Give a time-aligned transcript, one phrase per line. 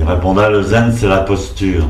[0.00, 1.86] Il répondait le zen, c'est la posture.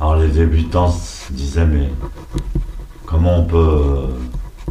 [0.00, 1.90] Alors les débutants se disaient, mais
[3.06, 4.04] comment on peut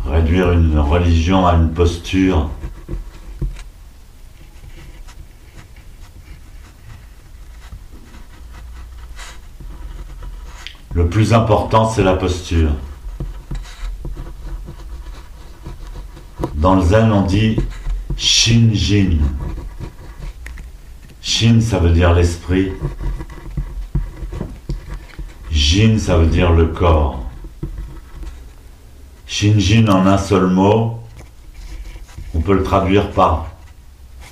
[0.09, 2.50] réduire une religion à une posture?
[10.94, 12.69] Le plus important, c'est la posture.
[16.64, 17.58] Dans le zen, on dit
[18.16, 19.18] Shin-jin.
[21.22, 22.72] Shin, ça veut dire l'esprit.
[25.52, 27.22] Jin, ça veut dire le corps.
[29.28, 31.02] Shin-jin en un seul mot,
[32.34, 33.48] on peut le traduire par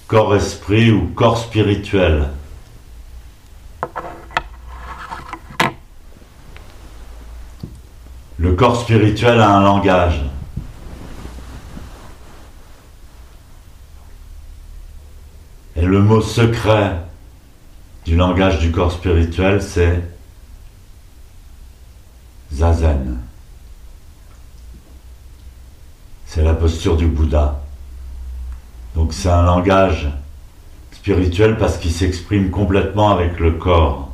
[0.07, 2.29] corps-esprit ou corps spirituel.
[8.37, 10.30] Le corps spirituel a un langage.
[15.81, 16.95] Et le mot secret
[18.05, 20.03] du langage du corps spirituel, c'est
[22.53, 23.17] zazen.
[26.27, 27.63] C'est la posture du Bouddha.
[28.93, 30.07] Donc c'est un langage
[30.91, 34.11] spirituel parce qu'il s'exprime complètement avec le corps.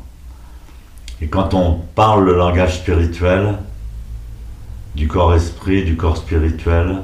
[1.19, 3.57] Et quand on parle le langage spirituel,
[4.95, 7.01] du corps-esprit, du corps spirituel.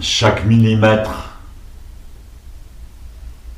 [0.00, 1.30] Chaque millimètre,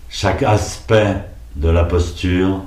[0.09, 2.63] chaque aspect de la posture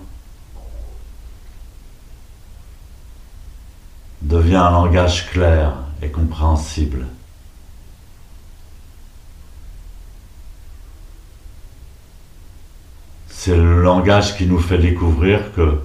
[4.22, 7.06] devient un langage clair et compréhensible.
[13.46, 15.80] c'est le langage qui nous fait découvrir que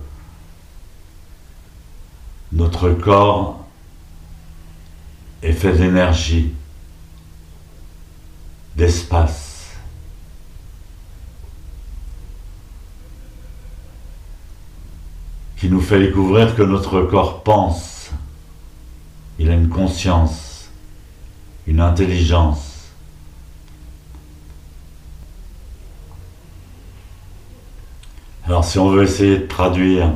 [2.53, 3.67] notre corps
[5.43, 6.55] est fait d'énergie,
[8.77, 9.51] d'espace.
[15.61, 18.11] qui nous fait découvrir que notre corps pense,
[19.39, 20.71] il a une conscience,
[21.67, 22.89] une intelligence.
[28.47, 30.11] Alors si on veut essayer de traduire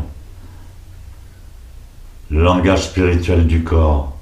[2.31, 4.14] le langage spirituel du corps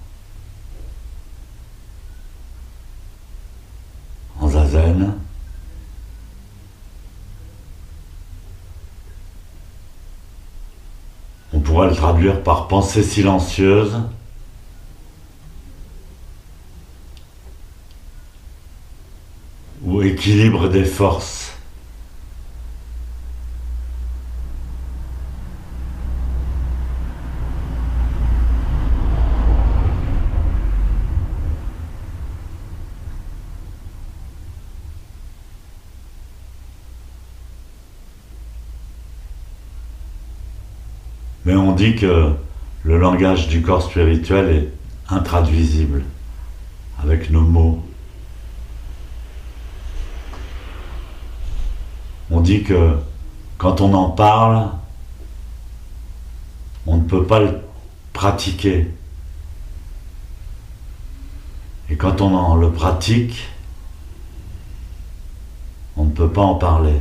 [11.53, 13.97] on pourrait le traduire par pensée silencieuse
[19.85, 21.53] ou équilibre des forces.
[41.45, 42.33] Mais on dit que
[42.85, 46.05] le langage du corps spirituel est intraduisible
[47.03, 47.83] avec nos mots.
[52.31, 52.97] On dit que
[53.59, 54.69] quand on en parle,
[56.87, 57.61] on ne peut pas le
[58.13, 58.89] pratiquer.
[61.91, 63.49] Et quand on en le pratique,
[65.97, 66.99] on ne peut pas en parler.